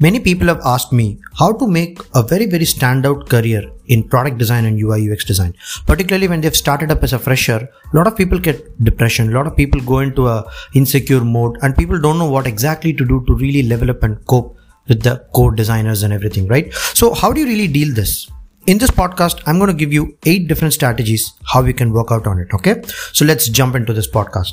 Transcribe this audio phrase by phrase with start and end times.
[0.00, 4.38] Many people have asked me how to make a very, very standout career in product
[4.38, 5.56] design and UI UX design.
[5.86, 9.34] Particularly when they've started up as a fresher, a lot of people get depression, a
[9.34, 13.04] lot of people go into a insecure mode and people don't know what exactly to
[13.04, 14.56] do to really level up and cope
[14.86, 16.72] with the code designers and everything, right?
[16.72, 18.30] So how do you really deal this?
[18.68, 22.12] In this podcast, I'm going to give you eight different strategies how you can work
[22.12, 22.54] out on it.
[22.54, 22.82] Okay.
[23.12, 24.52] So let's jump into this podcast.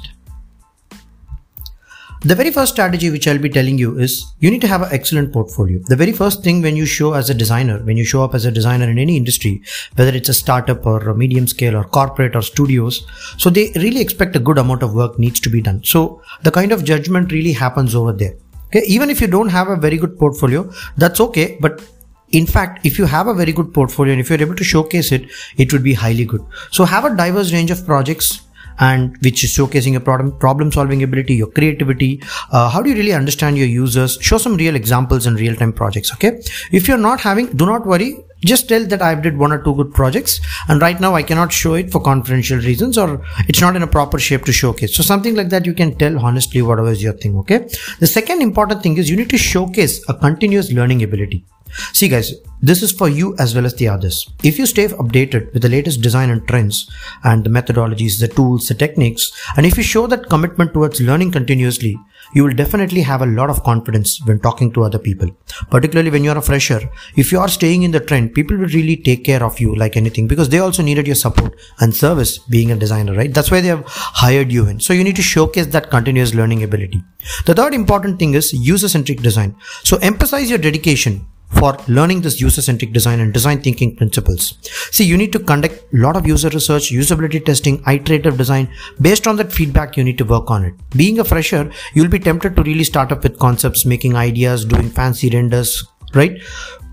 [2.26, 4.90] The very first strategy which I'll be telling you is you need to have an
[4.92, 5.80] excellent portfolio.
[5.86, 8.46] The very first thing when you show as a designer, when you show up as
[8.46, 9.62] a designer in any industry,
[9.96, 13.06] whether it's a startup or a medium scale or corporate or studios,
[13.38, 15.84] so they really expect a good amount of work needs to be done.
[15.84, 18.34] So the kind of judgment really happens over there.
[18.70, 21.84] Okay, even if you don't have a very good portfolio, that's okay, but
[22.32, 25.12] in fact if you have a very good portfolio and if you're able to showcase
[25.12, 28.42] it it would be highly good so have a diverse range of projects
[28.80, 32.96] and which is showcasing your problem problem solving ability your creativity uh, how do you
[32.96, 36.40] really understand your users show some real examples and real time projects okay
[36.72, 39.74] if you're not having do not worry just tell that I've did one or two
[39.76, 43.76] good projects and right now I cannot show it for confidential reasons or it's not
[43.76, 44.96] in a proper shape to showcase.
[44.96, 47.36] So something like that you can tell honestly whatever is your thing.
[47.38, 47.68] Okay.
[48.00, 51.46] The second important thing is you need to showcase a continuous learning ability.
[51.94, 54.30] See guys, this is for you as well as the others.
[54.44, 56.90] If you stay updated with the latest design and trends
[57.24, 61.32] and the methodologies, the tools, the techniques, and if you show that commitment towards learning
[61.32, 61.98] continuously,
[62.34, 65.30] you will definitely have a lot of confidence when talking to other people.
[65.70, 68.98] Particularly when you're a fresher, if you are staying in the trend, people will really
[68.98, 72.72] take care of you like anything because they also needed your support and service being
[72.72, 73.34] a designer, right?
[73.34, 74.80] That's why they have hired you in.
[74.80, 77.04] So you need to showcase that continuous learning ability.
[77.46, 79.56] The third important thing is user centric design.
[79.84, 81.28] So emphasize your dedication
[81.58, 84.58] for learning this user-centric design and design thinking principles.
[84.92, 88.70] See, you need to conduct a lot of user research, usability testing, iterative design.
[89.00, 90.74] Based on that feedback, you need to work on it.
[90.96, 94.90] Being a fresher, you'll be tempted to really start up with concepts, making ideas, doing
[94.90, 95.84] fancy renders,
[96.14, 96.42] right?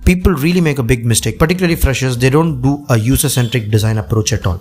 [0.05, 2.17] People really make a big mistake, particularly freshers.
[2.19, 4.61] They don't do a user-centric design approach at all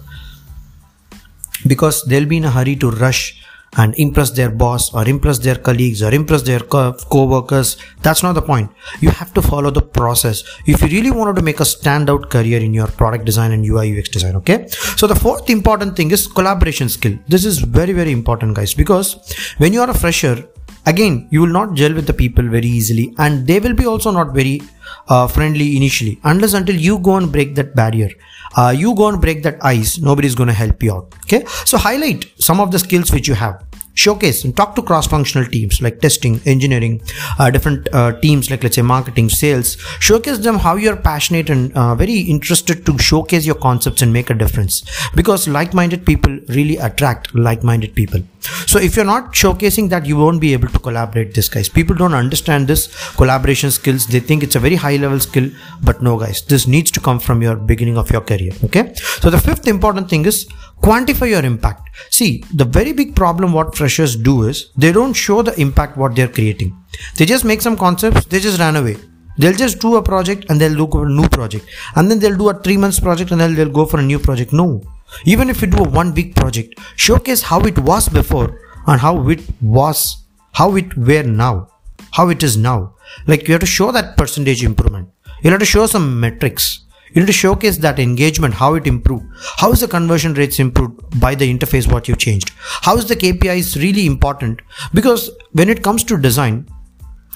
[1.68, 3.44] because they'll be in a hurry to rush
[3.78, 6.96] and impress their boss or impress their colleagues or impress their co-
[7.26, 8.70] workers That's not the point.
[9.00, 10.44] You have to follow the process.
[10.66, 13.98] If you really wanted to make a standout career in your product design and UI
[13.98, 14.68] UX design, okay?
[14.98, 17.18] So the fourth important thing is collaboration skill.
[17.28, 19.16] This is very, very important guys because
[19.58, 20.48] when you are a fresher,
[20.86, 24.12] again, you will not gel with the people very easily and they will be also
[24.12, 24.62] not very
[25.08, 28.10] uh, friendly initially unless until you go and break that barrier.
[28.58, 31.46] Uh, you go and break that ice nobody's going to help you out okay?
[31.66, 33.64] So highlight some of the skills which you have
[33.94, 37.02] showcase and talk to cross-functional teams like testing engineering
[37.40, 39.76] uh, different uh, teams like let's say marketing sales.
[40.00, 44.30] Showcase them how you're passionate and uh, very interested to showcase your concepts and make
[44.30, 44.84] a difference.
[45.16, 48.22] Because like-minded people really attract like-minded people.
[48.66, 51.70] So if you're not showcasing that you won't be able to collaborate this guys.
[51.70, 54.08] People don't understand this collaboration skills.
[54.08, 55.52] They think it's a very high level skill
[55.84, 56.42] but no guys.
[56.44, 58.94] This needs to come from your beginning of your career okay?
[58.96, 60.48] So the fifth important thing is
[60.82, 61.90] quantify your impact.
[62.10, 66.16] See the very big problem what freshers do is they don't show the impact what
[66.16, 66.76] they're creating.
[67.18, 68.98] They just make some concepts they just run away.
[69.38, 71.66] They'll just do a project and they'll look for a new project.
[71.96, 74.20] And then they'll do a three months project and then they'll go for a new
[74.20, 74.54] project.
[74.54, 74.82] No.
[75.26, 79.30] Even if you do a one week project showcase how it was before and how
[79.30, 81.68] it was how it were now
[82.12, 82.94] how it is now.
[83.28, 85.10] Like you have to show that percentage improvement.
[85.42, 89.26] You have to show some metrics you need to showcase that engagement, how it improved.
[89.58, 92.52] How is the conversion rates improved by the interface what you changed?
[92.58, 94.62] How is the KPIs really important?
[94.94, 96.68] Because when it comes to design,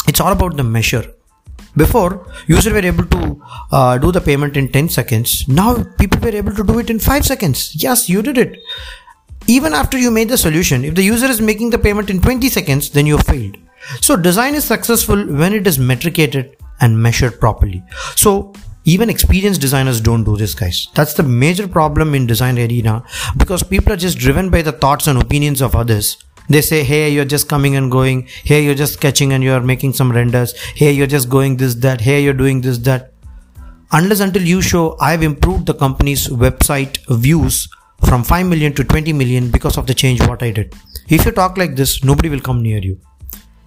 [0.07, 1.05] it's all about the measure.
[1.75, 3.41] Before, users were able to
[3.71, 5.45] uh, do the payment in 10 seconds.
[5.47, 7.75] Now people were able to do it in 5 seconds.
[7.75, 8.57] Yes, you did it.
[9.47, 12.49] Even after you made the solution, if the user is making the payment in 20
[12.49, 13.57] seconds, then you failed.
[14.01, 17.83] So design is successful when it is metricated and measured properly.
[18.15, 18.53] So
[18.85, 20.87] even experienced designers don't do this guys.
[20.93, 23.03] That's the major problem in design arena
[23.35, 26.17] because people are just driven by the thoughts and opinions of others.
[26.49, 28.27] They say hey you're just coming and going.
[28.43, 30.55] Hey you're just sketching and you're making some renders.
[30.75, 32.01] Hey you're just going this that.
[32.01, 33.11] Hey you're doing this that.
[33.91, 37.67] Unless until you show i've improved the company's website views
[38.07, 40.73] from 5 million to 20 million because of the change what i did.
[41.07, 42.99] If you talk like this nobody will come near you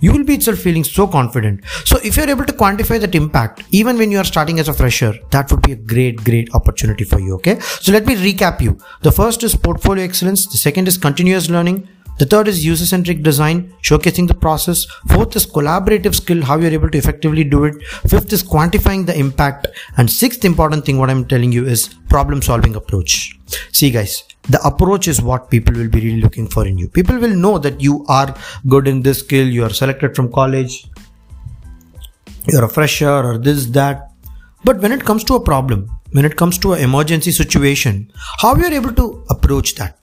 [0.01, 1.65] you will be itself feeling so confident.
[1.85, 4.75] So if you're able to quantify that impact, even when you are starting as a
[4.75, 7.35] fresher, that would be a great, great opportunity for you.
[7.35, 7.59] Okay.
[7.61, 8.79] So let me recap you.
[9.03, 10.47] The first is portfolio excellence.
[10.47, 11.89] The second is continuous learning.
[12.19, 14.87] The third is user centric design, showcasing the process.
[15.09, 17.83] Fourth is collaborative skill, how you're able to effectively do it.
[18.09, 19.69] Fifth is quantifying the impact.
[19.97, 23.39] And sixth important thing, what I'm telling you is problem solving approach.
[23.73, 26.89] See guys, the approach is what people will be really looking for in you.
[26.89, 28.35] People will know that you are
[28.67, 30.89] good in this skill, you are selected from college,
[32.51, 34.11] you're a fresher or this that
[34.65, 38.11] but when it comes to a problem when it comes to an emergency situation
[38.43, 39.99] how you are able to approach that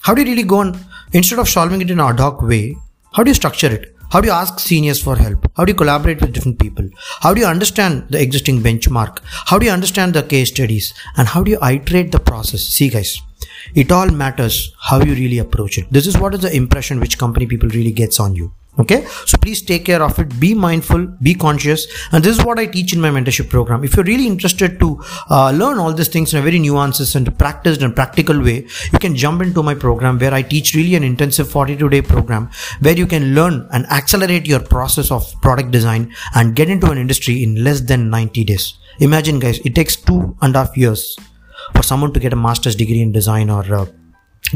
[0.00, 0.78] how do you really go on
[1.12, 2.74] instead of solving it in ad hoc way
[3.14, 3.94] how do you structure it?
[4.10, 5.46] How do you ask seniors for help?
[5.54, 6.88] How do you collaborate with different people?
[7.20, 9.18] How do you understand the existing benchmark?
[9.24, 10.94] How do you understand the case studies?
[11.18, 12.62] And how do you iterate the process?
[12.62, 13.20] See guys
[13.74, 15.86] it all matters how you really approach it.
[15.90, 18.52] This is what is the impression which company people really gets on you.
[18.78, 19.04] Okay?
[19.26, 20.40] So please take care of it.
[20.40, 21.06] Be mindful.
[21.20, 21.86] Be conscious.
[22.10, 23.84] And this is what i teach in my mentorship program.
[23.84, 27.38] If you're really interested to uh, learn all these things in a very nuances and
[27.38, 31.02] practiced and practical way you can jump into my program where i teach really an
[31.02, 32.50] intensive 42 day program
[32.80, 36.98] where you can learn and accelerate your process of product design and get into an
[36.98, 38.74] industry in less than 90 days.
[39.00, 41.16] Imagine guys it takes two and a half years
[41.74, 43.86] for someone to get a master's degree in design or uh,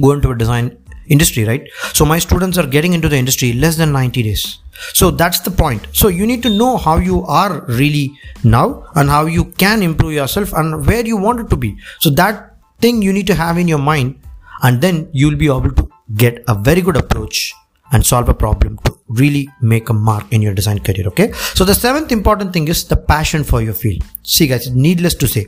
[0.01, 0.77] go into a design
[1.09, 1.69] industry right?
[1.93, 4.59] So my students are getting into the industry less than 90 days.
[4.93, 5.87] So that's the point.
[5.93, 10.13] So you need to know how you are really now and how you can improve
[10.13, 11.77] yourself and where you want it to be.
[12.01, 14.21] So that thing you need to have in your mind
[14.63, 17.53] and then you'll be able to get a very good approach
[17.93, 21.33] and solve a problem to really make a mark in your design career okay?
[21.33, 24.03] So the seventh important thing is the passion for your field.
[24.23, 25.47] See guys needless to say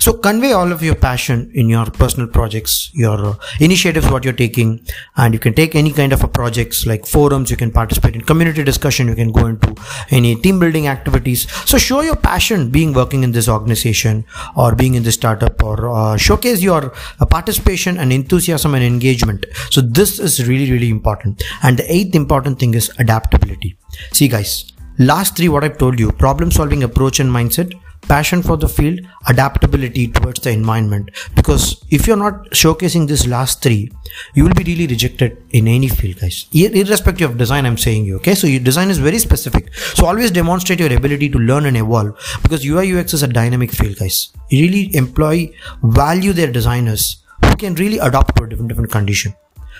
[0.00, 4.84] so convey all of your passion in your personal projects, your initiatives, what you're taking,
[5.16, 7.50] and you can take any kind of a projects like forums.
[7.50, 9.08] You can participate in community discussion.
[9.08, 9.74] You can go into
[10.10, 11.50] any team building activities.
[11.64, 14.24] So show your passion being working in this organization
[14.56, 19.46] or being in this startup or uh, showcase your uh, participation and enthusiasm and engagement.
[19.70, 21.42] So this is really really important.
[21.62, 23.76] And the eighth important thing is adaptability.
[24.12, 28.56] See guys, last three what I've told you: problem solving approach and mindset passion for
[28.56, 31.10] the field, adaptability towards the environment.
[31.34, 33.90] Because if you're not showcasing these last three,
[34.34, 36.46] you will be really rejected in any field, guys.
[36.52, 38.16] Irrespective of design, I'm saying you.
[38.16, 39.74] Okay, so your design is very specific.
[39.74, 43.70] So always demonstrate your ability to learn and evolve because UI UX is a dynamic
[43.72, 44.32] field, guys.
[44.48, 45.52] You really employ
[45.82, 49.34] value their designers who can really adapt to a different different condition.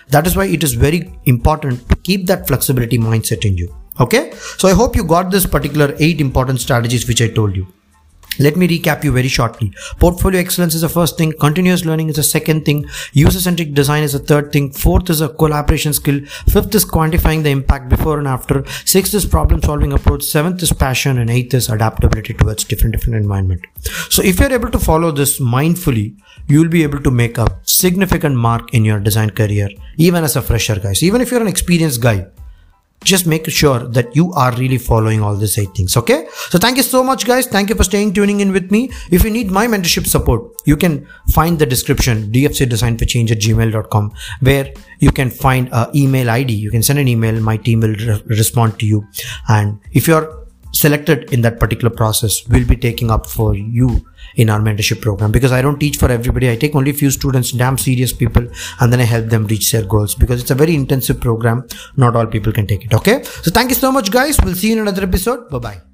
[0.09, 3.75] That is why it is very important to keep that flexibility mindset in you.
[4.01, 7.67] Okay, so I hope you got this particular eight important strategies which I told you.
[8.39, 9.73] Let me recap you very shortly.
[9.99, 14.03] Portfolio excellence is the first thing, continuous learning is the second thing, user centric design
[14.03, 18.19] is the third thing, fourth is a collaboration skill, fifth is quantifying the impact before
[18.19, 22.65] and after, sixth is problem solving approach, seventh is passion, and eighth is adaptability towards
[22.65, 23.67] different different environment.
[24.11, 27.47] So if you're able to follow this mindfully, you will be able to make a
[27.63, 31.03] significant mark in your design career, even as a fresher guys.
[31.03, 32.27] Even if you're an experienced guy,
[33.05, 36.27] just make sure that you are really following all these eight things okay?
[36.51, 37.47] So thank you so much guys.
[37.47, 38.91] Thank you for staying tuning in with me.
[39.11, 43.31] If you need my mentorship support you can find the description dfc design for change
[43.33, 47.41] at gmail.com where you can find a email id you can send an email.
[47.41, 49.07] My team will re- respond to you.
[49.49, 54.07] And if you're selected in that particular process will be taking up for you
[54.37, 56.51] in our mentorship program because I don't teach for everybody.
[56.51, 58.47] I take only few students, damn serious people,
[58.81, 61.67] and then I help them reach their goals because it's a very intensive program.
[61.97, 62.95] Not all people can take it.
[62.95, 63.23] Okay.
[63.25, 64.39] So thank you so much, guys.
[64.45, 65.49] We'll see you in another episode.
[65.51, 65.88] Bye bye.